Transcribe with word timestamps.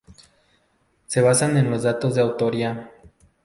Se 1.05 1.21
basan 1.21 1.57
en 1.57 1.69
los 1.69 1.83
datos 1.83 2.15
de 2.15 2.21
autoría. 2.21 2.89